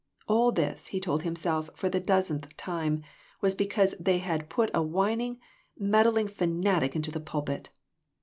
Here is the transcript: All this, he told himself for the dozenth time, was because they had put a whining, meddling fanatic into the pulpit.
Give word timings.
All 0.27 0.51
this, 0.51 0.87
he 0.87 0.99
told 0.99 1.21
himself 1.21 1.69
for 1.75 1.87
the 1.87 1.99
dozenth 2.01 2.57
time, 2.57 3.03
was 3.39 3.53
because 3.53 3.93
they 3.99 4.17
had 4.17 4.49
put 4.49 4.71
a 4.73 4.81
whining, 4.81 5.39
meddling 5.77 6.27
fanatic 6.27 6.95
into 6.95 7.11
the 7.11 7.19
pulpit. 7.19 7.69